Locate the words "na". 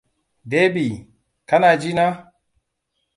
1.97-2.05